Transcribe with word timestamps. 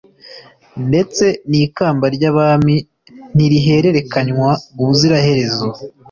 ndetse 0.89 1.25
n’ikamba 1.49 2.05
ry’abami 2.15 2.75
ntirihererekanywa 3.35 4.49
ubuziraherezo 4.81 5.65